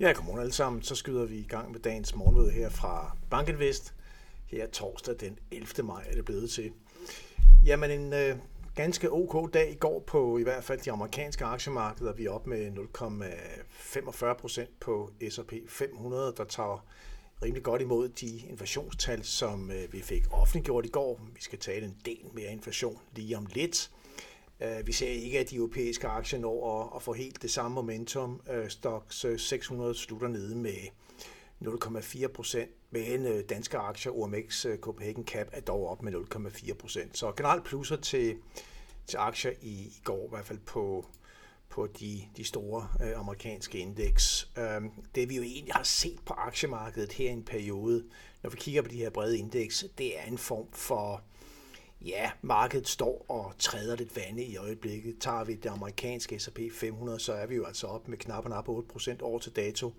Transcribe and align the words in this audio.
Ja, 0.00 0.12
godmorgen 0.12 0.40
alle 0.40 0.52
sammen. 0.52 0.82
Så 0.82 0.94
skyder 0.94 1.24
vi 1.24 1.38
i 1.38 1.46
gang 1.48 1.72
med 1.72 1.80
dagens 1.80 2.14
morgenmøde 2.14 2.50
her 2.50 2.68
fra 2.68 3.16
Bankinvest. 3.30 3.94
Her 4.46 4.66
torsdag 4.66 5.14
den 5.20 5.38
11. 5.50 5.86
maj 5.86 6.04
er 6.10 6.14
det 6.14 6.24
blevet 6.24 6.50
til. 6.50 6.72
Jamen 7.66 7.90
en 7.90 8.12
øh, 8.12 8.36
ganske 8.74 9.12
ok 9.12 9.54
dag 9.54 9.70
i 9.72 9.74
går 9.74 10.04
på 10.06 10.38
i 10.38 10.42
hvert 10.42 10.64
fald 10.64 10.80
de 10.80 10.92
amerikanske 10.92 11.44
aktiemarkeder. 11.44 12.12
Vi 12.12 12.24
er 12.24 12.30
op 12.30 12.46
med 12.46 12.70
0,45 12.70 14.34
procent 14.40 14.80
på 14.80 15.10
S&P 15.30 15.52
500, 15.68 16.34
der 16.36 16.44
tager 16.44 16.86
rimelig 17.42 17.62
godt 17.62 17.82
imod 17.82 18.08
de 18.08 18.38
inflationstal, 18.38 19.24
som 19.24 19.70
øh, 19.70 19.92
vi 19.92 20.02
fik 20.02 20.24
offentliggjort 20.30 20.86
i 20.86 20.90
går. 20.90 21.20
Vi 21.34 21.40
skal 21.40 21.58
tale 21.58 21.86
en 21.86 21.96
del 22.04 22.24
mere 22.32 22.52
inflation 22.52 22.98
lige 23.16 23.36
om 23.36 23.46
lidt. 23.52 23.90
Øh, 24.60 24.86
vi 24.86 24.92
ser 24.92 25.08
ikke, 25.08 25.38
at 25.38 25.50
de 25.50 25.56
europæiske 25.56 26.06
aktier 26.06 26.38
når 26.38 26.92
at 26.96 27.02
få 27.02 27.12
helt 27.12 27.42
det 27.42 27.50
samme 27.50 27.74
momentum. 27.74 28.40
Øh, 28.50 28.70
stocks 28.70 29.24
øh, 29.24 29.38
Stox 29.38 29.48
600 29.48 29.94
slutter 29.94 30.28
nede 30.28 30.56
med 30.56 30.76
0,4 31.62 32.26
procent, 32.26 32.70
men 32.90 33.42
danske 33.42 33.78
aktier, 33.78 34.12
OMX 34.12 34.66
Copenhagen 34.80 35.24
Cap, 35.24 35.46
er 35.52 35.60
dog 35.60 35.88
op 35.88 36.02
med 36.02 36.12
0,4 36.12 36.74
procent. 36.74 37.18
Så 37.18 37.32
generelt 37.36 37.64
plusser 37.64 37.96
til, 37.96 38.36
til 39.06 39.16
aktier 39.16 39.52
i, 39.62 39.72
i 39.72 40.00
går, 40.04 40.26
i 40.26 40.28
hvert 40.30 40.46
fald 40.46 40.58
på, 40.58 41.06
på 41.68 41.86
de, 41.86 42.22
de 42.36 42.44
store 42.44 42.88
øh, 43.02 43.18
amerikanske 43.18 43.78
indeks. 43.78 44.48
Øhm, 44.58 44.90
det 45.14 45.28
vi 45.28 45.36
jo 45.36 45.42
egentlig 45.42 45.74
har 45.74 45.82
set 45.82 46.20
på 46.26 46.34
aktiemarkedet 46.34 47.12
her 47.12 47.30
i 47.30 47.32
en 47.32 47.44
periode, 47.44 48.04
når 48.42 48.50
vi 48.50 48.56
kigger 48.56 48.82
på 48.82 48.88
de 48.88 48.96
her 48.96 49.10
brede 49.10 49.38
indeks, 49.38 49.84
det 49.98 50.18
er 50.18 50.24
en 50.24 50.38
form 50.38 50.66
for, 50.72 51.22
ja, 52.04 52.30
markedet 52.42 52.88
står 52.88 53.24
og 53.28 53.52
træder 53.58 53.96
lidt 53.96 54.16
vande 54.16 54.44
i 54.44 54.56
øjeblikket. 54.56 55.16
Tager 55.20 55.44
vi 55.44 55.54
det 55.54 55.70
amerikanske 55.70 56.38
S&P 56.38 56.58
500, 56.72 57.20
så 57.20 57.32
er 57.32 57.46
vi 57.46 57.54
jo 57.54 57.64
altså 57.64 57.86
op 57.86 58.08
med 58.08 58.18
knap 58.18 58.46
og 58.68 58.84
8% 58.96 59.22
år 59.22 59.38
til 59.38 59.52
dato. 59.52 59.94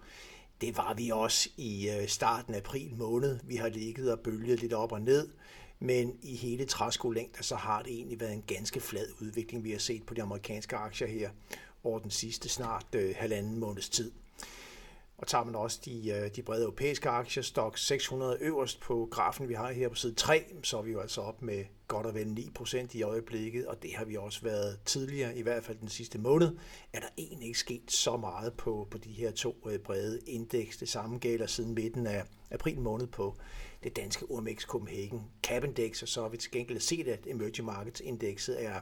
Det 0.62 0.78
var 0.78 0.94
vi 0.94 1.10
også 1.10 1.50
i 1.58 1.90
øh, 1.90 2.08
starten 2.08 2.54
af 2.54 2.58
april 2.58 2.96
måned. 2.96 3.40
Vi 3.44 3.56
har 3.56 3.70
ligget 3.70 4.12
og 4.12 4.20
bølget 4.20 4.62
lidt 4.62 4.74
op 4.74 4.92
og 4.92 5.02
ned, 5.02 5.30
men 5.80 6.18
i 6.22 6.36
hele 6.36 6.66
træskolængder, 6.66 7.44
så 7.44 7.56
har 7.56 7.82
det 7.82 7.92
egentlig 7.92 8.20
været 8.20 8.34
en 8.34 8.44
ganske 8.48 8.80
flad 8.80 9.08
udvikling, 9.22 9.64
vi 9.64 9.72
har 9.72 9.80
set 9.80 10.06
på 10.06 10.14
de 10.14 10.22
amerikanske 10.22 10.76
aktier 10.76 11.08
her 11.08 11.30
over 11.84 12.00
den 12.00 12.12
sidste 12.12 12.50
snart 12.50 12.86
øh, 12.96 13.16
halvanden 13.18 13.60
måneds 13.60 13.90
tid. 13.90 14.12
Og 15.18 15.28
tager 15.28 15.44
man 15.44 15.56
også 15.56 15.80
de, 15.86 16.10
øh, 16.10 16.36
de 16.36 16.42
brede 16.42 16.64
europæiske 16.64 17.10
aktier, 17.10 17.44
stok 17.44 17.78
600 17.78 18.38
øverst 18.42 18.80
på 18.80 19.08
grafen, 19.12 19.50
vi 19.50 19.54
har 19.54 19.72
her 19.72 19.90
på 19.90 19.96
side 19.96 20.14
3, 20.14 20.46
så 20.64 20.78
er 20.78 20.82
vi 20.82 20.92
jo 20.92 21.00
altså 21.00 21.22
op 21.22 21.42
med 21.42 21.66
godt 21.88 22.06
og 22.06 22.14
vel 22.14 22.52
9% 22.60 22.98
i 22.98 23.02
øjeblikket, 23.02 23.66
og 23.66 23.84
det 23.84 23.96
har 23.96 24.06
vi 24.06 24.16
også 24.16 24.42
været 24.42 24.80
tidligere, 24.86 25.38
i 25.38 25.42
hvert 25.42 25.64
fald 25.64 25.78
den 25.78 25.88
sidste 25.88 26.18
måned, 26.18 26.58
er 26.94 27.00
der 27.00 27.08
egentlig 27.18 27.48
ikke 27.48 27.60
sket 27.60 27.92
så 27.92 28.18
meget 28.18 28.54
på, 28.54 28.88
på 28.92 28.98
de 28.98 29.10
her 29.10 29.32
to 29.32 29.68
øh, 29.70 29.80
brede 29.80 30.20
indeks. 30.28 30.78
Det 30.78 30.90
samme 30.90 31.18
gælder 31.18 31.48
siden 31.48 31.74
midten 31.74 32.08
af 32.08 32.24
april 32.52 32.80
måned 32.80 33.08
på 33.08 33.36
det 33.84 33.96
danske 33.96 34.26
OMX 34.32 34.62
Copenhagen 34.66 35.22
Cap 35.44 35.64
Index, 35.64 36.02
og 36.02 36.08
så 36.08 36.22
har 36.22 36.30
vi 36.30 36.38
til 36.38 36.52
gengæld 36.52 36.80
set, 36.80 37.08
at 37.08 37.28
Emerging 37.28 37.66
Markets 37.66 38.02
indekset 38.02 38.66
er 38.66 38.80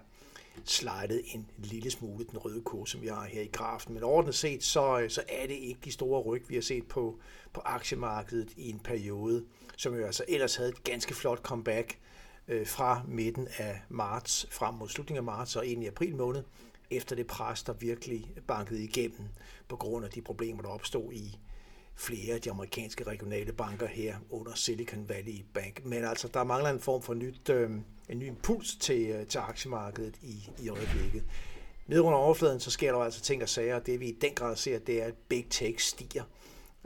slidet 0.66 1.22
en 1.34 1.50
lille 1.58 1.92
smule 1.92 2.26
den 2.26 2.38
røde 2.38 2.62
kurve, 2.62 2.88
som 2.88 3.02
vi 3.02 3.08
har 3.08 3.24
her 3.24 3.42
i 3.42 3.50
grafen. 3.54 3.94
Men 3.94 4.04
ordentligt 4.04 4.38
set, 4.38 4.64
så, 4.64 5.06
så 5.10 5.24
er 5.30 5.48
det 5.48 5.54
ikke 5.54 5.80
de 5.86 5.92
store 5.92 6.22
ryg, 6.22 6.46
vi 6.50 6.56
har 6.56 6.62
set 6.62 6.88
på, 6.88 7.20
på 7.54 7.62
aktiemarkedet 7.66 8.50
i 8.58 8.70
en 8.70 8.80
periode, 8.80 9.46
som 9.78 9.96
jo 9.96 10.06
altså 10.06 10.26
ellers 10.28 10.56
havde 10.56 10.70
et 10.70 10.84
ganske 10.84 11.14
flot 11.14 11.40
comeback 11.40 12.00
øh, 12.48 12.68
fra 12.68 13.02
midten 13.08 13.48
af 13.58 13.82
marts 13.90 14.48
frem 14.52 14.74
mod 14.74 14.90
slutningen 14.90 15.18
af 15.18 15.24
marts 15.24 15.56
og 15.56 15.66
ind 15.66 15.84
i 15.84 15.88
april 15.88 16.16
måned, 16.16 16.44
efter 16.92 17.16
det 17.16 17.28
pres, 17.28 17.64
der 17.64 17.74
virkelig 17.74 18.32
bankede 18.48 18.84
igennem 18.84 19.28
på 19.68 19.76
grund 19.76 20.06
af 20.06 20.12
de 20.12 20.22
problemer, 20.22 20.62
der 20.62 20.70
opstod 20.70 21.14
i 21.14 21.40
flere 21.96 22.36
af 22.36 22.42
de 22.42 22.52
amerikanske 22.52 23.04
regionale 23.04 23.54
banker 23.54 23.88
her 23.88 24.16
under 24.30 24.54
Silicon 24.56 25.10
Valley 25.10 25.46
Bank. 25.54 25.86
Men 25.86 26.04
altså, 26.04 26.28
der 26.28 26.44
mangler 26.44 26.70
en 26.70 26.80
form 26.80 27.02
for 27.02 27.14
nyt, 27.14 27.50
øh, 27.50 27.70
en 28.10 28.20
ny 28.20 28.28
impuls 28.28 28.76
til, 28.76 29.02
øh, 29.02 29.28
til 29.28 29.38
aktiemarkedet 29.40 30.16
i, 30.22 30.50
i 30.64 30.70
øjeblikket. 30.70 31.24
Ned 31.88 32.00
under 32.00 32.20
overfladen, 32.20 32.60
så 32.60 32.72
sker 32.72 32.92
der 32.92 33.00
altså 33.00 33.22
ting 33.22 33.44
og 33.44 33.50
sager, 33.50 33.76
og 33.76 33.86
det 33.86 34.00
vi 34.00 34.08
i 34.08 34.18
den 34.22 34.34
grad 34.36 34.56
ser, 34.56 34.80
det 34.80 35.02
er, 35.02 35.06
at 35.06 35.14
Big 35.30 35.48
Tech 35.50 35.80
stiger. 35.80 36.24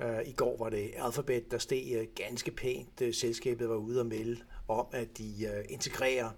Uh, 0.04 0.28
I 0.28 0.32
går 0.32 0.58
var 0.58 0.70
det 0.70 0.92
Alphabet, 0.98 1.52
der 1.52 1.58
steg 1.58 1.92
øh, 1.96 2.08
ganske 2.16 2.52
pænt. 2.52 3.02
Øh, 3.02 3.14
selskabet 3.14 3.70
var 3.70 3.76
ude 3.76 4.00
og 4.00 4.06
melde 4.06 4.42
om, 4.68 4.86
at 4.92 5.18
de 5.18 5.64
integrerer 5.70 6.30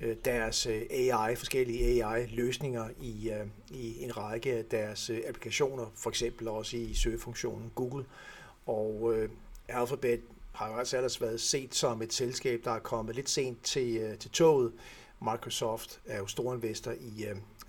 Øh, 0.00 0.16
deres 0.24 0.66
øh, 0.66 0.82
AI, 0.90 1.36
forskellige 1.36 2.04
AI-løsninger 2.04 2.88
i, 3.00 3.30
øh, 3.30 3.46
i 3.70 4.02
en 4.02 4.16
række 4.16 4.52
af 4.52 4.64
deres 4.64 5.10
øh, 5.10 5.20
applikationer, 5.28 5.92
for 5.94 6.10
eksempel 6.10 6.48
også 6.48 6.76
i 6.76 6.94
søgefunktionen 6.94 7.72
Google. 7.74 8.04
Og 8.66 9.14
øh, 9.14 9.28
Alphabet 9.68 10.20
har 10.52 10.70
jo 10.70 10.76
altså 10.76 10.96
ellers 10.96 11.20
været 11.20 11.40
set 11.40 11.74
som 11.74 12.02
et 12.02 12.12
selskab, 12.12 12.60
der 12.64 12.70
er 12.70 12.78
kommet 12.78 13.14
lidt 13.14 13.30
sent 13.30 13.62
til, 13.62 14.16
til 14.20 14.30
toget. 14.30 14.72
Microsoft 15.20 16.00
er 16.06 16.18
jo 16.18 16.26
stor 16.26 16.54
i 16.54 16.96
i 17.00 17.26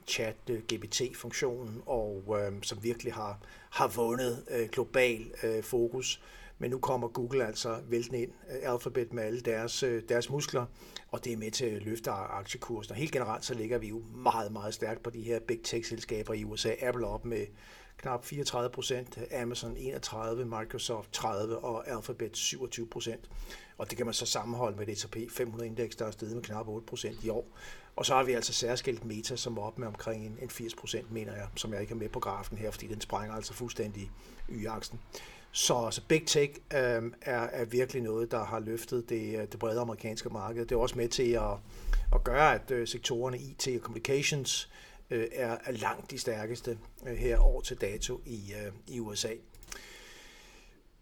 chat 0.07 0.35
GPT-funktionen, 0.73 1.81
og 1.85 2.37
øh, 2.39 2.51
som 2.61 2.83
virkelig 2.83 3.13
har, 3.13 3.39
har 3.69 3.87
vundet 3.87 4.43
øh, 4.51 4.69
global 4.69 5.31
øh, 5.43 5.63
fokus. 5.63 6.21
Men 6.59 6.71
nu 6.71 6.79
kommer 6.79 7.07
Google 7.07 7.45
altså 7.45 7.79
væltende 7.87 8.21
ind, 8.21 8.31
øh, 8.49 8.71
Alphabet 8.73 9.13
med 9.13 9.23
alle 9.23 9.41
deres, 9.41 9.83
øh, 9.83 10.03
deres 10.09 10.29
muskler, 10.29 10.65
og 11.07 11.25
det 11.25 11.33
er 11.33 11.37
med 11.37 11.51
til 11.51 11.65
at 11.65 11.81
løfte 11.81 12.11
aktiekursen. 12.11 12.91
Og 12.91 12.97
helt 12.97 13.11
generelt 13.11 13.45
så 13.45 13.53
ligger 13.53 13.77
vi 13.77 13.87
jo 13.87 14.03
meget, 14.15 14.51
meget 14.51 14.73
stærkt 14.73 15.03
på 15.03 15.09
de 15.09 15.21
her 15.21 15.39
big 15.39 15.59
tech-selskaber 15.63 16.33
i 16.33 16.43
USA. 16.43 16.73
Apple 16.81 17.07
op 17.07 17.25
med 17.25 17.45
knap 17.97 18.25
34 18.25 18.69
procent, 18.69 19.19
Amazon 19.41 19.77
31, 19.77 20.45
Microsoft 20.45 21.13
30 21.13 21.57
og 21.57 21.89
Alphabet 21.89 22.37
27 22.37 22.87
procent. 22.87 23.29
Og 23.77 23.89
det 23.89 23.97
kan 23.97 24.05
man 24.05 24.13
så 24.13 24.25
sammenholde 24.25 24.77
med 24.77 24.85
det 24.85 24.97
S&P 24.97 25.15
500-indeks, 25.15 25.95
der 25.95 26.05
er 26.05 26.11
steget 26.11 26.35
med 26.35 26.43
knap 26.43 26.67
8 26.67 26.85
procent 26.85 27.23
i 27.23 27.29
år. 27.29 27.47
Og 27.95 28.05
så 28.05 28.15
har 28.15 28.23
vi 28.23 28.33
altså 28.33 28.53
særskilt 28.53 29.05
Meta, 29.05 29.35
som 29.35 29.57
er 29.57 29.61
op 29.61 29.79
med 29.79 29.87
omkring 29.87 30.39
en 30.41 30.49
80 30.49 30.75
procent, 30.75 31.11
mener 31.11 31.35
jeg, 31.35 31.47
som 31.55 31.73
jeg 31.73 31.81
ikke 31.81 31.91
er 31.91 31.97
med 31.97 32.09
på 32.09 32.19
grafen 32.19 32.57
her, 32.57 32.71
fordi 32.71 32.87
den 32.87 33.01
sprænger 33.01 33.35
altså 33.35 33.53
fuldstændig 33.53 34.11
y-aksen. 34.49 34.99
Så, 35.57 35.87
så 35.91 36.01
Big 36.07 36.23
Tech 36.27 36.53
øh, 36.73 37.03
er, 37.21 37.41
er 37.41 37.65
virkelig 37.65 38.01
noget, 38.01 38.31
der 38.31 38.43
har 38.43 38.59
løftet 38.59 39.09
det, 39.09 39.39
øh, 39.39 39.47
det 39.51 39.59
brede 39.59 39.79
amerikanske 39.79 40.29
marked. 40.29 40.65
Det 40.65 40.75
er 40.75 40.79
også 40.79 40.97
med 40.97 41.09
til 41.09 41.31
at, 41.31 41.51
at 42.13 42.23
gøre, 42.23 42.55
at 42.55 42.71
øh, 42.71 42.87
sektorerne 42.87 43.37
IT 43.37 43.67
og 43.67 43.81
Communications 43.81 44.69
øh, 45.09 45.27
er, 45.31 45.57
er 45.65 45.71
langt 45.71 46.11
de 46.11 46.17
stærkeste 46.17 46.77
øh, 47.07 47.15
her 47.15 47.39
år 47.39 47.61
til 47.61 47.77
dato 47.81 48.21
i, 48.25 48.53
øh, 48.65 48.71
i 48.87 48.99
USA. 48.99 49.29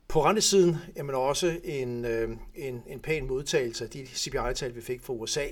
På 0.07 0.25
rentesiden, 0.25 0.75
jamen 0.95 1.15
også 1.15 1.59
en, 1.63 2.05
øh, 2.05 2.38
en, 2.55 2.83
en 2.88 2.99
pæn 2.99 3.27
modtagelse 3.27 3.83
af 3.83 3.89
de 3.89 4.07
CPI-tal, 4.07 4.75
vi 4.75 4.81
fik 4.81 5.01
fra 5.01 5.13
USA. 5.13 5.45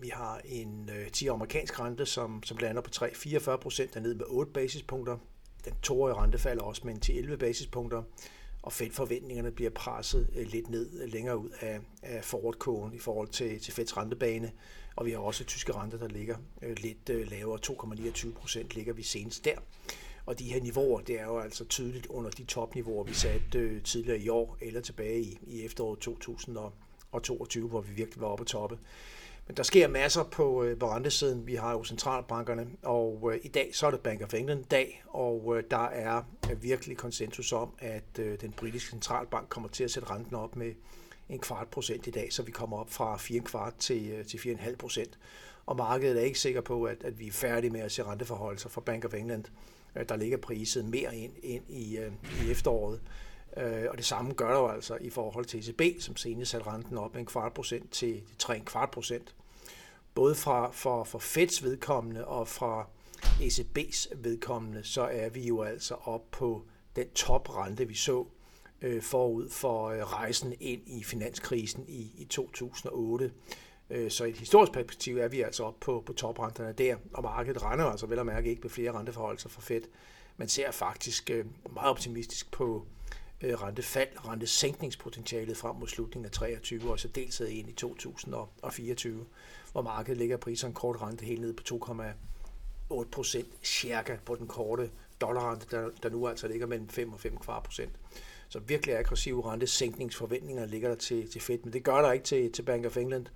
Vi 0.00 0.08
har 0.08 0.40
en 0.44 0.90
øh, 0.96 1.10
10 1.10 1.26
amerikansk 1.26 1.80
rente, 1.80 2.06
som, 2.06 2.42
som 2.42 2.56
lander 2.56 2.82
på 2.82 2.90
3,44 2.94 3.56
procent, 3.56 4.02
ned 4.02 4.14
med 4.14 4.24
8 4.28 4.52
basispunkter. 4.52 5.18
Den 5.64 5.74
toårige 5.82 6.14
rente 6.14 6.38
falder 6.38 6.62
også 6.62 6.82
med 6.84 7.08
en 7.08 7.30
10-11 7.32 7.36
basispunkter 7.36 8.02
og 8.62 8.72
Fed-forventningerne 8.72 9.50
bliver 9.50 9.70
presset 9.70 10.28
øh, 10.36 10.46
lidt 10.46 10.70
ned 10.70 11.02
øh, 11.02 11.12
længere 11.12 11.38
ud 11.38 11.50
af, 11.60 11.80
af 12.02 12.24
forward 12.24 12.94
i 12.94 12.98
forhold 12.98 13.28
til, 13.28 13.60
til 13.60 13.72
Feds 13.72 13.96
rentebane. 13.96 14.52
Og 14.96 15.06
vi 15.06 15.10
har 15.10 15.18
også 15.18 15.44
tyske 15.44 15.72
renter, 15.72 15.98
der 15.98 16.08
ligger 16.08 16.36
øh, 16.62 16.76
lidt 16.78 17.30
lavere. 17.30 17.58
2,29 17.66 18.32
procent 18.32 18.74
ligger 18.74 18.92
vi 18.92 19.02
senest 19.02 19.44
der. 19.44 19.56
Og 20.26 20.38
de 20.38 20.44
her 20.52 20.60
niveauer, 20.60 21.00
det 21.00 21.20
er 21.20 21.24
jo 21.24 21.38
altså 21.38 21.64
tydeligt 21.64 22.06
under 22.06 22.30
de 22.30 22.44
topniveauer, 22.44 23.04
vi 23.04 23.14
satte 23.14 23.80
tidligere 23.80 24.18
i 24.18 24.28
år 24.28 24.58
eller 24.60 24.80
tilbage 24.80 25.20
i, 25.20 25.38
i 25.46 25.64
efteråret 25.64 25.98
2022, 25.98 27.68
hvor 27.68 27.80
vi 27.80 27.92
virkelig 27.92 28.20
var 28.20 28.26
oppe 28.26 28.44
på 28.44 28.48
toppe. 28.48 28.78
Men 29.50 29.56
der 29.56 29.62
sker 29.62 29.88
masser 29.88 30.22
på, 30.22 30.64
øh, 30.64 30.78
på 30.78 30.90
rentesiden. 30.90 31.46
Vi 31.46 31.54
har 31.54 31.72
jo 31.72 31.84
centralbankerne, 31.84 32.66
og 32.82 33.30
øh, 33.32 33.40
i 33.42 33.48
dag 33.48 33.70
så 33.72 33.86
er 33.86 33.90
det 33.90 34.00
Bank 34.00 34.22
of 34.22 34.34
England 34.34 34.64
dag, 34.64 35.02
og 35.08 35.54
øh, 35.56 35.64
der 35.70 35.84
er 35.84 36.22
øh, 36.50 36.62
virkelig 36.62 36.96
konsensus 36.96 37.52
om, 37.52 37.74
at 37.78 38.18
øh, 38.18 38.40
den 38.40 38.52
britiske 38.52 38.90
centralbank 38.90 39.48
kommer 39.48 39.68
til 39.68 39.84
at 39.84 39.90
sætte 39.90 40.10
renten 40.10 40.34
op 40.34 40.56
med 40.56 40.72
en 41.28 41.38
kvart 41.38 41.68
procent 41.68 42.06
i 42.06 42.10
dag, 42.10 42.32
så 42.32 42.42
vi 42.42 42.50
kommer 42.50 42.76
op 42.78 42.90
fra 42.90 43.16
4 43.16 43.40
kvart 43.40 43.74
til, 43.78 44.10
øh, 44.10 44.24
til 44.24 44.38
4,5 44.38 44.76
procent. 44.76 45.18
Og 45.66 45.76
markedet 45.76 46.20
er 46.20 46.24
ikke 46.24 46.38
sikker 46.38 46.60
på, 46.60 46.84
at, 46.84 47.04
at 47.04 47.18
vi 47.18 47.26
er 47.26 47.32
færdige 47.32 47.70
med 47.70 47.80
at 47.80 47.92
se 47.92 48.02
renteforholdelser 48.02 48.68
fra 48.68 48.80
Bank 48.80 49.04
of 49.04 49.14
England. 49.14 49.44
Øh, 49.96 50.08
der 50.08 50.16
ligger 50.16 50.38
priset 50.38 50.84
mere 50.84 51.16
ind, 51.16 51.32
ind 51.42 51.64
i, 51.68 51.98
øh, 51.98 52.12
i 52.44 52.50
efteråret. 52.50 53.00
Øh, 53.56 53.86
og 53.90 53.96
det 53.96 54.04
samme 54.04 54.32
gør 54.32 54.48
der 54.48 54.58
jo 54.58 54.68
altså 54.68 54.98
i 55.00 55.10
forhold 55.10 55.44
til 55.44 55.60
ECB, 55.60 56.02
som 56.02 56.16
senest 56.16 56.50
satte 56.50 56.66
renten 56.66 56.98
op 56.98 57.12
med 57.12 57.20
en 57.20 57.26
kvart 57.26 57.52
procent 57.52 57.90
til 57.90 58.22
3 58.38 58.60
kvart 58.60 58.90
procent 58.90 59.34
både 60.14 60.34
fra, 60.34 60.70
for, 60.70 61.04
for 61.04 61.18
Feds 61.18 61.62
vedkommende 61.62 62.26
og 62.26 62.48
fra 62.48 62.86
ECB's 63.22 64.08
vedkommende, 64.16 64.84
så 64.84 65.02
er 65.02 65.28
vi 65.28 65.46
jo 65.46 65.62
altså 65.62 65.94
op 65.94 66.30
på 66.30 66.62
den 66.96 67.10
toprente, 67.10 67.88
vi 67.88 67.94
så 67.94 68.26
øh, 68.82 69.02
forud 69.02 69.50
for 69.50 69.88
øh, 69.88 70.02
rejsen 70.02 70.54
ind 70.60 70.82
i 70.86 71.04
finanskrisen 71.04 71.84
i, 71.88 72.12
i 72.18 72.24
2008. 72.24 73.32
Øh, 73.90 74.10
så 74.10 74.24
i 74.24 74.30
et 74.30 74.36
historisk 74.36 74.72
perspektiv 74.72 75.18
er 75.18 75.28
vi 75.28 75.40
altså 75.40 75.64
oppe 75.64 75.84
på, 75.84 76.02
på 76.06 76.12
toprenterne 76.12 76.72
der, 76.72 76.96
og 77.14 77.22
markedet 77.22 77.62
render 77.62 77.84
altså 77.84 78.06
vel 78.06 78.18
at 78.18 78.26
mærke 78.26 78.50
ikke 78.50 78.62
med 78.62 78.70
flere 78.70 78.92
renteforholdelser 78.92 79.48
fra 79.48 79.60
Fed. 79.60 79.82
Man 80.36 80.48
ser 80.48 80.70
faktisk 80.70 81.30
øh, 81.30 81.44
meget 81.72 81.90
optimistisk 81.90 82.50
på 82.50 82.86
øh, 83.40 83.62
rentefald, 83.62 84.08
rentesænkningspotentialet 84.28 85.56
frem 85.56 85.76
mod 85.76 85.88
slutningen 85.88 86.24
af 86.24 86.30
23 86.30 86.90
og 86.90 87.00
så 87.00 87.08
dels 87.08 87.40
ind 87.40 87.68
i 87.68 87.72
2024, 87.72 89.26
hvor 89.72 89.82
markedet 89.82 90.18
ligger 90.18 90.36
priserne 90.36 90.74
kort 90.74 91.02
rente 91.02 91.24
helt 91.24 91.40
ned 91.40 91.52
på 91.52 91.62
2,8 92.92 93.04
procent 93.12 93.48
cirka 93.62 94.16
på 94.24 94.34
den 94.34 94.46
korte 94.46 94.90
dollarrente, 95.20 95.66
der, 95.70 95.90
der 96.02 96.10
nu 96.10 96.28
altså 96.28 96.48
ligger 96.48 96.66
mellem 96.66 96.88
5 96.88 97.12
og 97.12 97.20
5 97.20 97.36
kvart 97.36 97.62
procent. 97.62 97.92
Så 98.48 98.58
virkelig 98.58 98.98
aggressive 98.98 99.52
rentesænkningsforventninger 99.52 100.66
ligger 100.66 100.88
der 100.88 100.96
til, 100.96 101.30
til 101.30 101.40
Fed, 101.40 101.58
men 101.64 101.72
det 101.72 101.84
gør 101.84 102.02
der 102.02 102.12
ikke 102.12 102.24
til, 102.24 102.52
til 102.52 102.62
Bank 102.62 102.86
of 102.86 102.96
England 102.96 103.26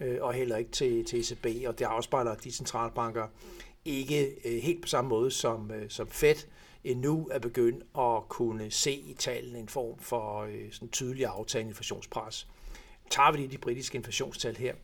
øh, 0.00 0.18
og 0.20 0.32
heller 0.32 0.56
ikke 0.56 0.70
til, 0.70 1.04
til 1.04 1.20
ECB, 1.20 1.46
og 1.68 1.78
det 1.78 1.84
afspejler 1.84 2.34
de 2.34 2.52
centralbanker 2.52 3.26
ikke 3.84 4.34
øh, 4.44 4.62
helt 4.62 4.82
på 4.82 4.88
samme 4.88 5.08
måde 5.08 5.30
som, 5.30 5.70
øh, 5.70 5.90
som 5.90 6.08
Fed 6.08 6.36
endnu 6.84 7.28
er 7.30 7.38
begyndt 7.38 7.84
at 7.98 8.28
kunne 8.28 8.70
se 8.70 8.92
i 8.92 9.14
tallene 9.18 9.58
en 9.58 9.68
form 9.68 9.98
for 9.98 10.40
øh, 10.40 10.72
sådan 10.72 10.88
tydelig 10.88 11.26
aftagende 11.26 11.70
inflationspres. 11.70 12.48
Tager 13.10 13.32
vi 13.32 13.38
lige 13.38 13.50
de 13.50 13.58
britiske 13.58 13.96
inflationstal 13.96 14.56
her, 14.56 14.74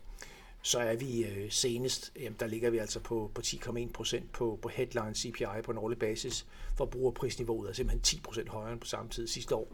så 0.61 0.79
er 0.79 0.95
vi 0.95 1.25
øh, 1.25 1.51
senest, 1.51 2.11
jamen, 2.19 2.35
der 2.39 2.47
ligger 2.47 2.69
vi 2.69 2.77
altså 2.77 2.99
på, 2.99 3.31
på 3.35 3.41
10,1 3.45 3.91
procent 3.91 4.31
på, 4.31 4.59
på 4.61 4.69
headline 4.69 5.15
CPI 5.15 5.61
på 5.63 5.71
en 5.71 5.77
årlig 5.77 5.99
basis. 5.99 6.45
Forbrugerprisniveauet 6.77 7.69
er 7.69 7.73
simpelthen 7.73 8.01
10 8.01 8.19
procent 8.19 8.49
højere 8.49 8.71
end 8.71 8.79
på 8.79 8.87
samme 8.87 9.09
tid 9.09 9.27
sidste 9.27 9.55
år. 9.55 9.67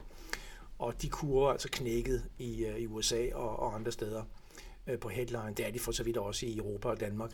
Og 0.80 1.02
de 1.02 1.10
kurver 1.10 1.48
er 1.48 1.52
altså 1.52 1.70
knækket 1.72 2.26
i, 2.40 2.66
øh, 2.66 2.78
i 2.78 2.88
USA 2.88 3.28
og, 3.34 3.60
og 3.60 3.76
andre 3.76 3.92
steder 3.92 4.24
øh, 4.88 5.00
på 5.00 5.10
headline. 5.10 5.54
Det 5.58 5.68
er 5.68 5.72
de 5.72 5.80
for 5.80 5.92
så 5.92 6.04
vidt 6.04 6.18
også 6.18 6.46
i 6.46 6.58
Europa 6.58 6.90
og 6.90 7.00
Danmark. 7.00 7.32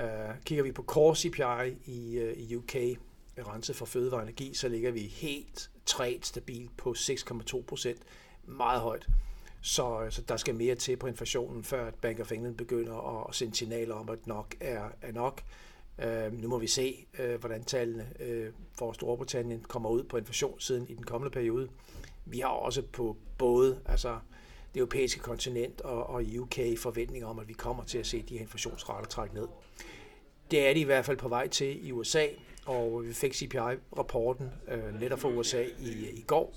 Uh, 0.00 0.04
kigger 0.44 0.64
vi 0.64 0.72
på 0.72 0.82
core 0.82 1.16
CPI 1.16 1.90
i, 1.92 2.18
i 2.36 2.52
øh, 2.52 2.58
UK, 2.58 2.74
renset 3.38 3.76
for 3.76 3.86
fødevare 3.86 4.20
og 4.20 4.22
energi, 4.22 4.54
så 4.54 4.68
ligger 4.68 4.90
vi 4.90 5.00
helt 5.00 5.70
træt 5.86 6.26
stabilt 6.26 6.76
på 6.76 6.94
6,2 6.98 7.62
procent. 7.62 8.02
Meget 8.44 8.80
højt. 8.80 9.08
Så, 9.60 10.02
øh, 10.02 10.12
så 10.12 10.22
der 10.22 10.36
skal 10.36 10.54
mere 10.54 10.74
til 10.74 10.96
på 10.96 11.06
inflationen, 11.06 11.64
før 11.64 11.86
at 11.86 11.94
Bank 11.94 12.20
of 12.20 12.32
England 12.32 12.56
begynder 12.56 13.26
at 13.28 13.34
sende 13.34 13.56
signaler 13.56 13.94
om, 13.94 14.08
at 14.08 14.26
nok 14.26 14.54
er, 14.60 14.84
er 15.02 15.12
nok. 15.12 15.42
Uh, 16.04 16.32
nu 16.32 16.48
må 16.48 16.58
vi 16.58 16.66
se, 16.66 17.06
uh, 17.18 17.40
hvordan 17.40 17.64
tallene 17.64 18.06
uh, 18.20 18.54
for 18.78 18.92
Storbritannien 18.92 19.60
kommer 19.60 19.90
ud 19.90 20.02
på 20.02 20.16
inflationssiden 20.16 20.88
i 20.88 20.94
den 20.94 21.04
kommende 21.04 21.30
periode. 21.30 21.68
Vi 22.24 22.38
har 22.38 22.48
også 22.48 22.82
på 22.82 23.16
både 23.38 23.80
altså, 23.86 24.18
det 24.74 24.80
europæiske 24.80 25.20
kontinent 25.20 25.80
og, 25.80 26.06
og 26.06 26.22
UK 26.38 26.58
forventninger 26.78 27.28
om, 27.28 27.38
at 27.38 27.48
vi 27.48 27.52
kommer 27.52 27.84
til 27.84 27.98
at 27.98 28.06
se 28.06 28.22
de 28.22 28.34
her 28.34 28.40
inflationsrater 28.40 29.08
trække 29.08 29.34
ned. 29.34 29.48
Det 30.50 30.68
er 30.68 30.74
de 30.74 30.80
i 30.80 30.84
hvert 30.84 31.04
fald 31.04 31.16
på 31.16 31.28
vej 31.28 31.48
til 31.48 31.86
i 31.86 31.92
USA, 31.92 32.26
og 32.66 33.04
vi 33.04 33.12
fik 33.12 33.34
CPI-rapporten 33.34 34.50
øh, 34.68 35.00
netop 35.00 35.18
fra 35.18 35.28
USA 35.28 35.64
i, 35.78 36.10
i 36.12 36.24
går. 36.26 36.54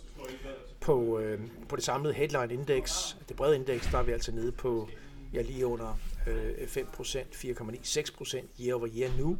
På, 0.84 1.20
øh, 1.20 1.40
på 1.70 1.76
det 1.76 1.84
samlede 1.84 2.14
headline-index, 2.14 3.16
det 3.30 3.36
brede 3.36 3.56
indeks, 3.56 3.88
der 3.92 3.98
er 3.98 4.04
vi 4.04 4.12
altså 4.12 4.32
nede 4.32 4.52
på 4.52 4.90
ja, 5.34 5.42
lige 5.42 5.68
under 5.68 6.00
øh, 6.28 6.52
5%, 6.52 7.20
4,96% 7.34 8.46
year 8.62 8.76
over 8.76 8.88
year 8.98 9.18
nu, 9.18 9.38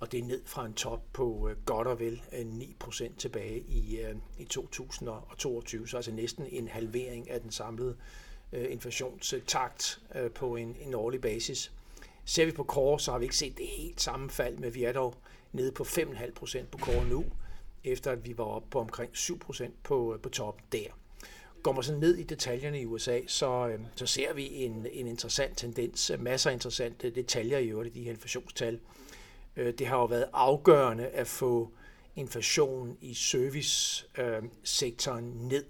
og 0.00 0.12
det 0.12 0.20
er 0.20 0.24
ned 0.24 0.42
fra 0.44 0.66
en 0.66 0.74
top 0.74 1.00
på 1.12 1.48
øh, 1.48 1.56
godt 1.64 1.88
og 1.88 2.00
vel 2.00 2.22
øh, 2.32 2.46
9% 2.84 3.16
tilbage 3.18 3.64
i, 3.68 3.98
øh, 4.00 4.14
i 4.38 4.44
2022, 4.44 5.88
så 5.88 5.96
altså 5.96 6.12
næsten 6.12 6.46
en 6.50 6.68
halvering 6.68 7.30
af 7.30 7.40
den 7.40 7.50
samlede 7.50 7.96
øh, 8.52 8.72
inflationstakt 8.72 10.00
øh, 10.14 10.30
på 10.30 10.56
en, 10.56 10.76
en 10.80 10.94
årlig 10.94 11.20
basis. 11.20 11.72
Ser 12.24 12.44
vi 12.44 12.52
på 12.52 12.64
core, 12.64 13.00
så 13.00 13.10
har 13.10 13.18
vi 13.18 13.24
ikke 13.24 13.36
set 13.36 13.58
det 13.58 13.66
helt 13.66 14.00
samme 14.00 14.30
fald, 14.30 14.56
men 14.58 14.74
vi 14.74 14.84
er 14.84 14.92
dog 14.92 15.14
nede 15.52 15.72
på 15.72 15.82
5,5% 15.82 16.64
på 16.72 16.78
core 16.78 17.08
nu, 17.08 17.24
efter 17.86 18.10
at 18.10 18.26
vi 18.26 18.38
var 18.38 18.44
oppe 18.44 18.68
på 18.70 18.80
omkring 18.80 19.10
7% 19.14 19.70
på, 19.82 20.14
øh, 20.14 20.20
på 20.20 20.28
toppen 20.28 20.64
der. 20.72 20.88
Går 21.62 21.72
man 21.72 21.82
så 21.82 21.94
ned 21.94 22.16
i 22.16 22.22
detaljerne 22.22 22.80
i 22.80 22.86
USA, 22.86 23.20
så, 23.26 23.68
øh, 23.68 23.80
så 23.94 24.06
ser 24.06 24.34
vi 24.34 24.54
en, 24.54 24.86
en 24.92 25.06
interessant 25.06 25.58
tendens, 25.58 26.10
øh, 26.10 26.22
masser 26.22 26.50
af 26.50 26.54
interessante 26.54 27.10
detaljer 27.10 27.58
i 27.58 27.68
øvrigt 27.68 27.96
i 27.96 27.98
de 27.98 28.04
her 28.04 28.10
inflationstal. 28.10 28.80
Det 29.56 29.86
har 29.86 29.96
jo 29.96 30.04
været 30.04 30.28
afgørende 30.32 31.06
at 31.06 31.26
få 31.26 31.70
inflationen 32.16 32.96
i 33.00 33.14
servicesektoren 33.14 35.24
ned, 35.24 35.64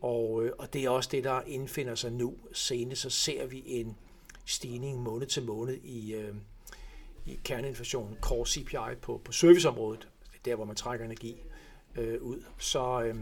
og, 0.00 0.50
og 0.58 0.72
det 0.72 0.84
er 0.84 0.90
også 0.90 1.08
det, 1.12 1.24
der 1.24 1.40
indfinder 1.46 1.94
sig 1.94 2.12
nu. 2.12 2.34
Senest 2.52 3.02
så 3.02 3.10
ser 3.10 3.46
vi 3.46 3.62
en 3.66 3.96
stigning 4.44 5.02
måned 5.02 5.26
til 5.26 5.42
måned 5.42 5.74
i, 5.74 6.14
i 7.26 7.40
kerneinflationen, 7.44 8.16
core 8.20 8.46
CPI 8.46 8.94
på, 9.02 9.20
på 9.24 9.32
serviceområdet, 9.32 10.08
der 10.44 10.54
hvor 10.54 10.64
man 10.64 10.76
trækker 10.76 11.04
energi 11.04 11.36
øh, 11.96 12.22
ud, 12.22 12.42
så, 12.58 13.02
øh, 13.02 13.14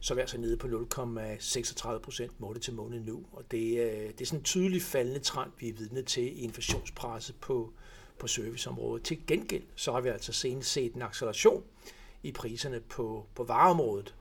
så 0.00 0.12
er 0.12 0.14
vi 0.14 0.20
altså 0.20 0.38
nede 0.38 0.56
på 0.56 0.66
0,36 0.66 1.98
procent 1.98 2.40
måned 2.40 2.60
til 2.60 2.74
måned 2.74 3.00
nu. 3.00 3.24
Og 3.32 3.50
det, 3.50 3.78
øh, 3.78 4.08
det 4.08 4.20
er 4.20 4.26
sådan 4.26 4.40
en 4.40 4.44
tydelig 4.44 4.82
faldende 4.82 5.20
trend, 5.20 5.50
vi 5.58 5.68
er 5.68 5.72
vidne 5.72 6.02
til 6.02 6.38
i 6.38 6.40
inflationspresset 6.40 7.36
på, 7.40 7.72
på 8.18 8.26
serviceområdet. 8.26 9.04
Til 9.04 9.26
gengæld 9.26 9.62
så 9.74 9.92
har 9.92 10.00
vi 10.00 10.08
altså 10.08 10.32
senest 10.32 10.72
set 10.72 10.94
en 10.94 11.02
acceleration 11.02 11.64
i 12.22 12.32
priserne 12.32 12.80
på, 12.80 13.26
på 13.34 13.44
vareområdet, 13.44 14.14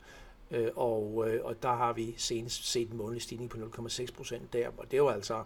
øh, 0.51 0.69
og, 0.75 1.25
øh, 1.27 1.45
og 1.45 1.63
der 1.63 1.73
har 1.73 1.93
vi 1.93 2.15
senest 2.17 2.71
set 2.71 2.89
en 2.89 2.97
månedlig 2.97 3.21
stigning 3.21 3.49
på 3.49 3.57
0,6 3.57 4.13
procent 4.13 4.53
der, 4.53 4.69
og 4.77 4.85
det 4.85 4.93
er 4.93 5.01
jo 5.01 5.09
altså 5.09 5.43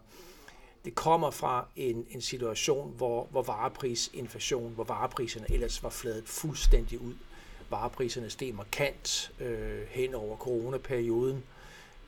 det 0.87 0.95
kommer 0.95 1.31
fra 1.31 1.67
en, 1.75 2.05
en 2.11 2.21
situation, 2.21 2.93
hvor, 2.97 3.27
hvor 3.31 3.41
vareprisinflation, 3.41 4.73
hvor 4.73 4.83
varepriserne 4.83 5.45
ellers 5.49 5.83
var 5.83 5.89
fladet 5.89 6.27
fuldstændig 6.27 7.01
ud. 7.01 7.13
Varepriserne 7.69 8.29
steg 8.29 8.55
markant 8.55 9.31
øh, 9.39 9.81
hen 9.89 10.13
over 10.13 10.37
coronaperioden, 10.37 11.43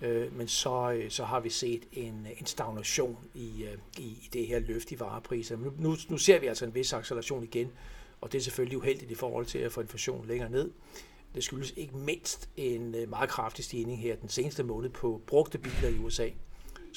øh, 0.01 0.37
men 0.37 0.47
så, 0.47 0.91
øh, 0.91 1.11
så 1.11 1.23
har 1.23 1.39
vi 1.39 1.49
set 1.49 1.83
en, 1.93 2.27
en 2.39 2.45
stagnation 2.45 3.17
i, 3.33 3.63
øh, 3.63 3.77
i, 3.97 4.03
i 4.03 4.29
det 4.33 4.47
her 4.47 4.59
løft 4.59 4.91
i 4.91 4.99
varepriser. 4.99 5.57
Nu, 5.57 5.73
nu, 5.77 5.95
nu 6.09 6.17
ser 6.17 6.39
vi 6.39 6.47
altså 6.47 6.65
en 6.65 6.75
vis 6.75 6.93
acceleration 6.93 7.43
igen, 7.43 7.71
og 8.21 8.31
det 8.31 8.37
er 8.37 8.41
selvfølgelig 8.41 8.77
uheldigt 8.77 9.11
i 9.11 9.15
forhold 9.15 9.45
til 9.45 9.59
at 9.59 9.71
få 9.71 9.81
inflationen 9.81 10.27
længere 10.27 10.49
ned. 10.49 10.71
Det 11.35 11.43
skyldes 11.43 11.73
ikke 11.77 11.97
mindst 11.97 12.49
en 12.57 12.95
øh, 12.95 13.09
meget 13.09 13.29
kraftig 13.29 13.65
stigning 13.65 14.01
her 14.01 14.15
den 14.15 14.29
seneste 14.29 14.63
måned 14.63 14.89
på 14.89 15.21
brugte 15.27 15.57
biler 15.57 15.89
i 15.89 15.99
USA 15.99 16.29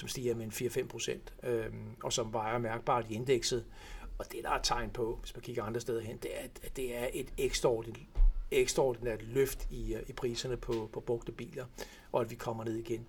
som 0.02 0.08
stiger 0.08 0.34
med 0.34 0.44
en 0.44 0.52
4-5 0.52 0.86
procent, 0.86 1.32
øh, 1.42 1.66
og 2.02 2.12
som 2.12 2.32
vejer 2.32 2.58
mærkbart 2.58 3.06
i 3.08 3.14
indekset. 3.14 3.64
Og 4.18 4.32
det, 4.32 4.40
der 4.42 4.50
er 4.50 4.62
tegn 4.62 4.90
på, 4.90 5.18
hvis 5.20 5.34
man 5.34 5.42
kigger 5.42 5.64
andre 5.64 5.80
steder 5.80 6.00
hen, 6.00 6.16
det 6.16 6.30
er, 6.38 6.44
at 6.62 6.76
det 6.76 6.96
er 6.96 7.08
et 7.12 7.32
ekstraordinært, 7.38 8.06
ekstraordinært 8.50 9.22
løft 9.22 9.68
i, 9.70 9.94
øh, 9.94 10.02
i 10.08 10.12
priserne 10.12 10.56
på, 10.56 10.90
på 10.92 11.00
brugte 11.00 11.32
biler, 11.32 11.64
og 12.12 12.20
at 12.20 12.30
vi 12.30 12.34
kommer 12.34 12.64
ned 12.64 12.74
igen. 12.74 13.06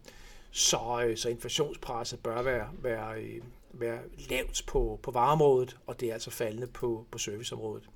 Så, 0.52 1.06
øh, 1.08 1.18
så 1.18 1.30
inflationspresset 1.30 2.20
bør 2.20 2.42
være, 2.42 2.70
være, 2.82 3.22
øh, 3.22 3.42
være 3.72 4.00
lavt 4.30 4.64
på, 4.68 5.00
på 5.04 5.12
vareområdet, 5.12 5.78
og 5.88 6.00
det 6.00 6.10
er 6.10 6.14
altså 6.14 6.32
faldende 6.32 6.68
på, 6.68 7.06
på 7.12 7.18
serviceområdet. 7.18 7.90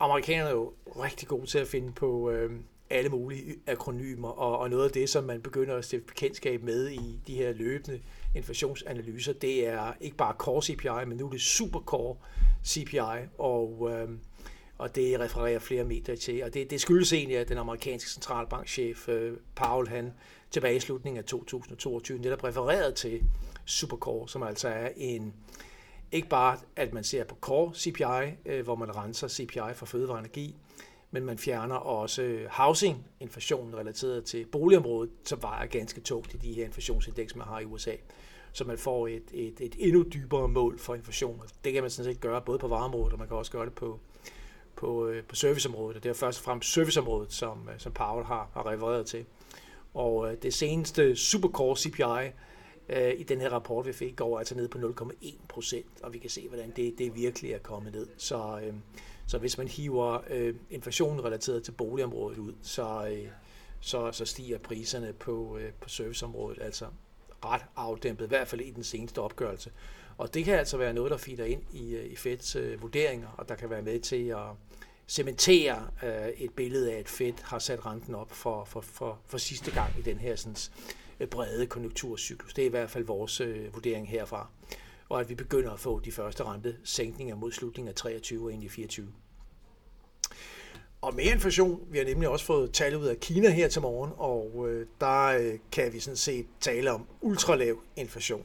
Amerikanerne 0.00 0.48
er 0.48 0.54
jo 0.54 0.72
rigtig 0.86 1.28
gode 1.28 1.46
til 1.46 1.58
at 1.58 1.68
finde 1.68 1.92
på, 1.92 2.30
øh, 2.30 2.60
alle 2.92 3.10
mulige 3.10 3.54
akronymer, 3.66 4.28
og, 4.28 4.58
og 4.58 4.70
noget 4.70 4.84
af 4.84 4.90
det, 4.90 5.08
som 5.08 5.24
man 5.24 5.40
begynder 5.40 5.76
at 5.76 5.84
stifte 5.84 6.06
bekendtskab 6.06 6.62
med 6.62 6.90
i 6.90 7.20
de 7.26 7.34
her 7.34 7.52
løbende 7.52 8.00
inflationsanalyser, 8.34 9.32
det 9.32 9.68
er 9.68 9.92
ikke 10.00 10.16
bare 10.16 10.34
core 10.38 10.62
CPI, 10.62 11.08
men 11.08 11.16
nu 11.16 11.26
er 11.26 11.30
det 11.30 11.40
super 11.40 11.80
core 11.80 12.16
CPI, 12.64 13.28
og, 13.38 13.90
øh, 13.92 14.08
og 14.78 14.94
det 14.94 15.20
refererer 15.20 15.58
flere 15.58 15.84
medier 15.84 16.16
til. 16.16 16.44
Og 16.44 16.54
det, 16.54 16.70
det 16.70 16.80
skyldes 16.80 17.12
egentlig, 17.12 17.38
at 17.38 17.48
den 17.48 17.58
amerikanske 17.58 18.10
centralbankchef 18.10 19.08
øh, 19.08 19.36
Powell, 19.54 19.88
han 19.88 20.12
tilbage 20.50 20.76
i 20.76 20.80
slutningen 20.80 21.18
af 21.18 21.24
2022 21.24 22.18
netop 22.18 22.44
refererede 22.44 22.92
til 22.92 23.22
supercore, 23.64 24.28
som 24.28 24.42
altså 24.42 24.68
er 24.68 24.88
en, 24.96 25.34
ikke 26.12 26.28
bare 26.28 26.58
at 26.76 26.92
man 26.92 27.04
ser 27.04 27.24
på 27.24 27.36
core 27.40 27.74
CPI, 27.74 28.36
øh, 28.46 28.64
hvor 28.64 28.74
man 28.74 28.96
renser 28.96 29.28
CPI 29.28 29.74
for 29.74 29.86
fødevare 29.86 30.16
og 30.16 30.20
energi, 30.20 30.56
men 31.14 31.24
man 31.24 31.38
fjerner 31.38 31.74
også 31.74 32.38
housing, 32.50 33.06
inflationen 33.20 33.76
relateret 33.76 34.24
til 34.24 34.46
boligområdet, 34.46 35.10
som 35.24 35.42
vejer 35.42 35.66
ganske 35.66 36.00
tungt 36.00 36.34
i 36.34 36.36
de 36.36 36.52
her 36.52 36.64
inflationsindeks, 36.64 37.36
man 37.36 37.46
har 37.46 37.60
i 37.60 37.64
USA. 37.64 37.92
Så 38.52 38.64
man 38.64 38.78
får 38.78 39.08
et, 39.08 39.22
et, 39.32 39.60
et 39.60 39.76
endnu 39.78 40.04
dybere 40.14 40.48
mål 40.48 40.78
for 40.78 40.94
inflation. 40.94 41.42
Det 41.64 41.72
kan 41.72 41.82
man 41.82 41.90
sådan 41.90 42.12
set 42.12 42.20
gøre 42.20 42.42
både 42.42 42.58
på 42.58 42.68
vareområdet, 42.68 43.12
og 43.12 43.18
man 43.18 43.28
kan 43.28 43.36
også 43.36 43.52
gøre 43.52 43.64
det 43.64 43.74
på, 43.74 44.00
på, 44.76 45.06
øh, 45.06 45.24
på 45.24 45.34
serviceområdet. 45.34 45.96
Og 45.96 46.02
det 46.02 46.10
er 46.10 46.14
først 46.14 46.38
og 46.38 46.44
fremmest 46.44 46.72
serviceområdet, 46.72 47.32
som, 47.32 47.68
øh, 47.72 47.78
som 47.78 47.92
Powell 47.92 48.26
har, 48.26 48.50
har 48.52 48.66
refereret 48.66 49.06
til. 49.06 49.24
Og 49.94 50.30
øh, 50.30 50.36
det 50.42 50.54
seneste 50.54 51.16
supercore 51.16 51.76
CPI 51.76 52.32
øh, 52.88 53.20
i 53.20 53.22
den 53.22 53.40
her 53.40 53.50
rapport, 53.50 53.86
vi 53.86 53.92
fik, 53.92 54.16
går 54.16 54.38
altså 54.38 54.54
ned 54.54 54.68
på 54.68 54.78
0,1 54.78 55.34
procent, 55.48 56.02
og 56.02 56.12
vi 56.12 56.18
kan 56.18 56.30
se, 56.30 56.48
hvordan 56.48 56.72
det, 56.76 56.94
det 56.98 57.14
virkelig 57.14 57.52
er 57.52 57.58
kommet 57.58 57.92
ned. 57.92 58.06
Så, 58.16 58.60
øh, 58.64 58.74
så 59.32 59.38
hvis 59.38 59.58
man 59.58 59.68
hiver 59.68 60.18
øh, 60.30 60.54
inflationen 60.70 61.24
relateret 61.24 61.62
til 61.62 61.72
boligområdet 61.72 62.38
ud, 62.38 62.52
så, 62.62 63.08
øh, 63.12 63.28
så, 63.80 64.12
så 64.12 64.24
stiger 64.24 64.58
priserne 64.58 65.12
på, 65.12 65.58
øh, 65.58 65.72
på 65.80 65.88
serviceområdet 65.88 66.58
altså 66.62 66.86
ret 67.44 67.62
afdæmpet, 67.76 68.24
i 68.24 68.28
hvert 68.28 68.48
fald 68.48 68.60
i 68.60 68.70
den 68.70 68.84
seneste 68.84 69.18
opgørelse. 69.18 69.70
Og 70.18 70.34
det 70.34 70.44
kan 70.44 70.54
altså 70.54 70.76
være 70.76 70.92
noget, 70.92 71.10
der 71.10 71.16
feeder 71.16 71.44
ind 71.44 71.62
i, 71.72 71.94
øh, 71.94 72.12
i 72.12 72.16
Feds 72.16 72.56
øh, 72.56 72.82
vurderinger, 72.82 73.28
og 73.38 73.48
der 73.48 73.54
kan 73.54 73.70
være 73.70 73.82
med 73.82 74.00
til 74.00 74.28
at 74.28 74.46
cementere 75.08 75.88
øh, 76.02 76.28
et 76.28 76.54
billede 76.54 76.92
af, 76.92 76.98
at 76.98 77.08
Fed 77.08 77.32
har 77.42 77.58
sat 77.58 77.86
renten 77.86 78.14
op 78.14 78.32
for, 78.32 78.64
for, 78.64 78.80
for, 78.80 79.18
for 79.26 79.38
sidste 79.38 79.70
gang 79.70 79.98
i 79.98 80.02
den 80.02 80.18
her 80.18 80.36
sådan, 80.36 80.56
øh, 81.20 81.28
brede 81.28 81.66
konjunkturcyklus. 81.66 82.54
Det 82.54 82.62
er 82.62 82.66
i 82.66 82.70
hvert 82.70 82.90
fald 82.90 83.04
vores 83.04 83.40
øh, 83.40 83.74
vurdering 83.74 84.08
herfra. 84.08 84.48
Og 85.08 85.20
at 85.20 85.28
vi 85.28 85.34
begynder 85.34 85.70
at 85.70 85.80
få 85.80 86.00
de 86.00 86.12
første 86.12 86.44
rentesænkninger 86.44 87.34
mod 87.34 87.52
slutningen 87.52 87.88
af 87.88 87.94
23 87.94 88.44
og 88.44 88.52
ind 88.52 88.64
i 88.64 88.68
24. 88.68 89.08
Og 91.02 91.14
mere 91.14 91.32
inflation. 91.32 91.80
Vi 91.90 91.98
har 91.98 92.04
nemlig 92.04 92.28
også 92.28 92.44
fået 92.44 92.72
tal 92.72 92.96
ud 92.96 93.06
af 93.06 93.20
Kina 93.20 93.50
her 93.50 93.68
til 93.68 93.82
morgen, 93.82 94.12
og 94.16 94.68
øh, 94.68 94.86
der 95.00 95.24
øh, 95.24 95.58
kan 95.72 95.92
vi 95.92 96.00
sådan 96.00 96.16
set 96.16 96.46
tale 96.60 96.92
om 96.92 97.06
ultralav 97.20 97.76
inflation. 97.96 98.44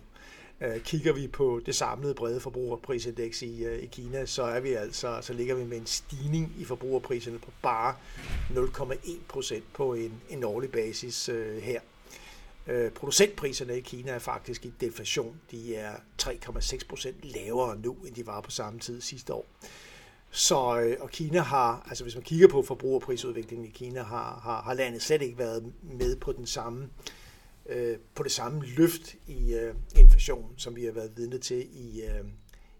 Øh, 0.62 0.82
kigger 0.82 1.14
vi 1.14 1.28
på 1.28 1.62
det 1.66 1.76
samlede 1.76 2.14
brede 2.14 2.40
forbrugerprisindeks 2.40 3.42
i, 3.42 3.64
øh, 3.64 3.84
i 3.84 3.86
Kina, 3.86 4.26
så 4.26 4.44
er 4.44 4.60
vi 4.60 4.74
altså, 4.74 5.18
så 5.22 5.34
ligger 5.34 5.56
vi 5.56 5.64
med 5.64 5.78
en 5.78 5.86
stigning 5.86 6.56
i 6.60 6.66
forbrugerpriserne 6.66 7.40
på 7.40 7.52
bare 7.62 7.96
0,1 8.50 9.12
procent 9.28 9.74
på 9.74 9.94
en, 9.94 10.22
en 10.30 10.44
årlig 10.44 10.72
basis 10.72 11.30
øh, 11.30 11.58
her. 11.58 11.80
Øh, 12.68 12.92
producentpriserne 12.92 13.78
i 13.78 13.82
Kina 13.82 14.12
er 14.12 14.20
faktisk 14.20 14.66
i 14.66 14.74
deflation. 14.82 15.42
De 15.52 15.76
er 15.76 15.92
3,6 16.22 16.88
procent 16.90 17.24
lavere 17.24 17.78
nu, 17.80 17.94
end 17.94 18.16
de 18.16 18.28
var 18.28 18.42
på 18.42 18.52
samme 18.52 18.80
tid 18.80 19.02
sidste 19.02 19.34
år. 19.34 19.46
Så, 20.32 20.80
øh, 20.80 20.98
og 21.00 21.10
Kina 21.10 21.40
har, 21.40 21.86
altså 21.90 22.04
hvis 22.04 22.16
man 22.16 22.24
kigger 22.24 22.48
på 22.48 22.62
forbrugerprisudviklingen 22.62 23.68
i 23.68 23.72
Kina, 23.72 24.04
har, 24.04 24.40
har, 24.44 24.62
har 24.62 24.74
landet 24.74 25.02
slet 25.02 25.22
ikke 25.22 25.38
været 25.38 25.74
med 25.84 26.16
på 26.16 26.32
den 26.32 26.46
samme 26.46 26.90
øh, 27.68 27.98
på 28.16 28.24
det 28.24 28.32
samme 28.32 28.66
løft 28.66 29.16
i 29.28 29.54
øh, 29.54 29.76
som 30.58 30.76
vi 30.76 30.86
har 30.86 30.92
været 30.92 31.18
vidne 31.18 31.38
til 31.38 31.68
i, 31.72 32.02
øh, 32.02 32.26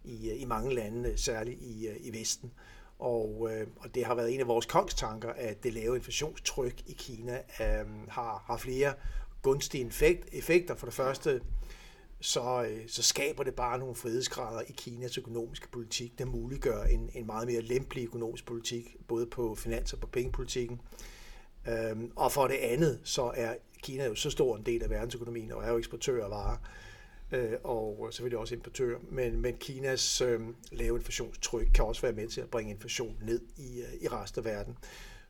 i, 0.04 0.30
øh, 0.30 0.42
i 0.42 0.44
mange 0.44 0.74
lande, 0.74 1.12
særligt 1.16 1.62
i, 1.62 1.88
øh, 1.88 1.96
i 2.00 2.20
Vesten. 2.20 2.52
Og, 2.98 3.48
øh, 3.52 3.66
og 3.76 3.94
det 3.94 4.04
har 4.04 4.14
været 4.14 4.34
en 4.34 4.40
af 4.40 4.46
vores 4.46 4.66
kongstanker, 4.66 5.28
at 5.28 5.62
det 5.62 5.72
lave 5.72 5.96
inflationstryk 5.96 6.82
i 6.86 6.92
Kina 6.92 7.34
øh, 7.36 7.86
har, 8.08 8.44
har 8.46 8.56
flere 8.56 8.94
gunstige 9.42 9.86
effekt, 9.86 10.28
effekter. 10.32 10.74
For 10.74 10.86
det 10.86 10.94
første, 10.94 11.40
så, 12.20 12.66
øh, 12.70 12.88
så 12.88 13.02
skaber 13.02 13.42
det 13.42 13.54
bare 13.54 13.78
nogle 13.78 13.94
frihedsgrader 13.94 14.60
i 14.60 14.72
Kinas 14.72 15.18
økonomiske 15.18 15.68
politik, 15.68 16.18
der 16.18 16.24
muliggør 16.24 16.82
en, 16.82 17.10
en 17.14 17.26
meget 17.26 17.48
mere 17.48 17.60
lempelig 17.60 18.04
økonomisk 18.04 18.46
politik, 18.46 18.96
både 19.08 19.26
på 19.26 19.54
finans- 19.54 19.92
og 19.92 20.00
på 20.00 20.06
pengepolitikken. 20.06 20.80
Øhm, 21.68 22.12
og 22.16 22.32
for 22.32 22.46
det 22.46 22.56
andet, 22.56 23.00
så 23.04 23.32
er 23.34 23.54
Kina 23.82 24.06
jo 24.06 24.14
så 24.14 24.30
stor 24.30 24.56
en 24.56 24.66
del 24.66 24.82
af 24.82 24.90
verdensøkonomien, 24.90 25.52
og 25.52 25.64
er 25.64 25.70
jo 25.70 25.78
eksportør 25.78 26.24
af 26.24 26.30
varer, 26.30 26.56
øh, 27.32 27.52
og 27.64 28.08
selvfølgelig 28.10 28.38
også 28.38 28.54
importør. 28.54 28.98
Men, 29.10 29.40
men 29.40 29.56
Kinas 29.56 30.20
øh, 30.20 30.40
lave 30.72 30.96
inflationstryk 30.96 31.68
kan 31.74 31.84
også 31.84 32.02
være 32.02 32.12
med 32.12 32.28
til 32.28 32.40
at 32.40 32.50
bringe 32.50 32.72
inflation 32.72 33.16
ned 33.22 33.40
i, 33.56 33.80
øh, 33.80 34.02
i 34.02 34.08
resten 34.08 34.38
af 34.38 34.44
verden. 34.44 34.76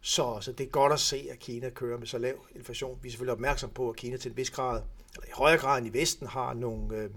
Så, 0.01 0.39
så 0.41 0.53
det 0.53 0.67
er 0.67 0.71
godt 0.71 0.93
at 0.93 1.01
se, 1.01 1.29
at 1.31 1.39
Kina 1.39 1.71
kører 1.71 1.99
med 1.99 2.07
så 2.07 2.19
lav 2.19 2.47
inflation. 2.55 2.99
Vi 3.03 3.09
er 3.09 3.11
selvfølgelig 3.11 3.33
opmærksom 3.33 3.71
på, 3.71 3.91
at 3.91 3.97
Kina 3.97 4.17
til 4.17 4.31
en 4.31 4.37
vis 4.37 4.51
grad, 4.51 4.83
eller 5.15 5.27
i 5.27 5.31
højere 5.35 5.59
grad 5.59 5.79
end 5.79 5.87
i 5.87 5.99
Vesten, 5.99 6.27
har 6.27 6.55
nogle, 6.55 6.97
øh, 6.97 7.11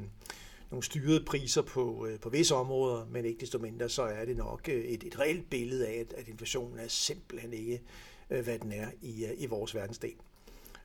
nogle 0.72 0.84
styrede 0.84 1.26
priser 1.26 1.62
på, 1.62 2.06
øh, 2.06 2.20
på 2.20 2.30
visse 2.30 2.56
områder, 2.56 3.06
men 3.06 3.26
ikke 3.26 3.40
desto 3.40 3.60
mindre, 3.60 3.90
så 3.90 4.04
er 4.04 4.26
det 4.26 4.38
nok 4.38 4.70
øh, 4.70 4.84
et, 4.84 5.04
et 5.04 5.20
reelt 5.20 5.50
billede 5.50 5.88
af, 5.88 6.00
at, 6.00 6.14
at 6.14 6.28
inflationen 6.28 6.80
er 6.80 6.88
simpelthen 6.88 7.54
ikke, 7.54 7.82
øh, 8.30 8.44
hvad 8.44 8.60
den 8.60 8.72
er 8.72 8.88
i, 9.02 9.26
øh, 9.26 9.32
i 9.38 9.46
vores 9.46 9.76
verdensdel 9.76 10.16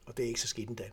og 0.06 0.16
det 0.16 0.22
er 0.22 0.28
ikke 0.28 0.40
så 0.40 0.48
skidt 0.48 0.68
endda. 0.68 0.90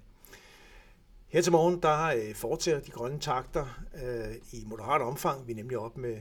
Her 1.33 1.41
til 1.41 1.51
morgen, 1.51 1.81
der 1.81 2.05
øh, 2.05 2.35
fortsætter 2.35 2.81
de 2.81 2.91
grønne 2.91 3.19
takter 3.19 3.65
øh, 4.03 4.35
i 4.51 4.63
moderat 4.65 5.01
omfang. 5.01 5.47
Vi 5.47 5.51
er 5.51 5.55
nemlig 5.55 5.77
op 5.77 5.97
med 5.97 6.17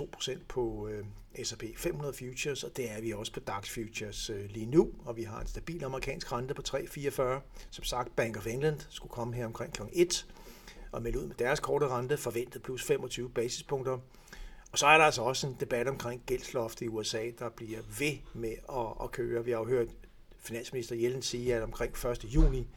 0,2 0.00 0.10
procent 0.10 0.48
på 0.48 0.88
øh, 0.88 1.04
S&P 1.44 1.64
500 1.76 2.14
Futures, 2.14 2.64
og 2.64 2.76
det 2.76 2.90
er 2.90 3.00
vi 3.00 3.12
også 3.12 3.32
på 3.32 3.40
DAX 3.40 3.74
Futures 3.74 4.30
øh, 4.30 4.50
lige 4.50 4.66
nu. 4.66 4.90
Og 5.04 5.16
vi 5.16 5.22
har 5.22 5.40
en 5.40 5.46
stabil 5.46 5.84
amerikansk 5.84 6.32
rente 6.32 6.54
på 6.54 6.62
3,44. 6.68 7.22
Som 7.70 7.84
sagt, 7.84 8.16
Bank 8.16 8.36
of 8.36 8.46
England 8.46 8.80
skulle 8.88 9.10
komme 9.10 9.34
her 9.34 9.46
omkring 9.46 9.72
kl. 9.72 9.82
1 9.92 10.26
og 10.92 11.02
melde 11.02 11.20
ud 11.20 11.26
med 11.26 11.34
deres 11.34 11.60
korte 11.60 11.88
rente, 11.88 12.16
forventet 12.16 12.62
plus 12.62 12.84
25 12.84 13.30
basispunkter. 13.30 13.98
Og 14.72 14.78
så 14.78 14.86
er 14.86 14.98
der 14.98 15.04
altså 15.04 15.22
også 15.22 15.46
en 15.46 15.56
debat 15.60 15.88
omkring 15.88 16.22
gældsloft 16.26 16.82
i 16.82 16.88
USA, 16.88 17.30
der 17.38 17.48
bliver 17.48 17.80
ved 17.98 18.16
med 18.34 18.54
at, 18.68 19.04
at 19.04 19.10
køre. 19.10 19.44
Vi 19.44 19.50
har 19.50 19.58
jo 19.58 19.64
hørt 19.64 19.88
finansminister 20.38 20.96
Jellen 20.96 21.22
sige, 21.22 21.54
at 21.54 21.62
omkring 21.62 22.06
1. 22.06 22.24
juni, 22.24 22.68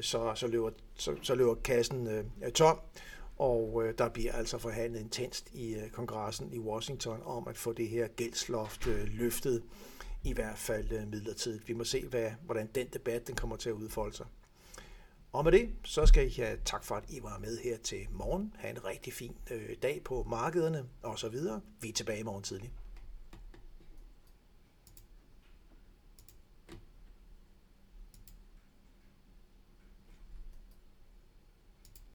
så, 0.00 0.34
så, 0.34 0.46
løber, 0.46 0.70
så, 0.94 1.16
så 1.22 1.34
løber 1.34 1.54
kassen 1.54 2.06
øh, 2.06 2.52
tom, 2.52 2.80
og 3.38 3.82
øh, 3.84 3.94
der 3.98 4.08
bliver 4.08 4.32
altså 4.32 4.58
forhandlet 4.58 5.00
intenst 5.00 5.50
i 5.52 5.74
øh, 5.74 5.90
kongressen 5.90 6.52
i 6.52 6.58
Washington 6.58 7.20
om 7.24 7.48
at 7.48 7.56
få 7.56 7.72
det 7.72 7.88
her 7.88 8.08
gældsloft 8.08 8.86
øh, 8.86 9.08
løftet, 9.08 9.62
i 10.24 10.32
hvert 10.32 10.58
fald 10.58 10.92
øh, 10.92 11.08
midlertidigt. 11.08 11.68
Vi 11.68 11.72
må 11.72 11.84
se, 11.84 12.06
hvad, 12.06 12.30
hvordan 12.44 12.68
den 12.74 12.86
debat 12.86 13.26
den 13.26 13.34
kommer 13.34 13.56
til 13.56 13.68
at 13.68 13.72
udfolde 13.74 14.16
sig. 14.16 14.26
Og 15.32 15.44
med 15.44 15.52
det, 15.52 15.70
så 15.84 16.06
skal 16.06 16.26
I 16.26 16.30
have 16.30 16.58
tak 16.64 16.84
for, 16.84 16.94
at 16.94 17.04
I 17.08 17.22
var 17.22 17.38
med 17.38 17.58
her 17.58 17.76
til 17.76 18.06
morgen. 18.10 18.54
Ha' 18.56 18.70
en 18.70 18.84
rigtig 18.84 19.12
fin 19.12 19.36
øh, 19.50 19.76
dag 19.82 20.00
på 20.04 20.26
markederne 20.30 20.84
og 21.02 21.18
så 21.18 21.28
videre. 21.28 21.60
Vi 21.80 21.88
er 21.88 21.92
tilbage 21.92 22.20
i 22.20 22.22
morgen 22.22 22.42
tidlig. 22.42 22.72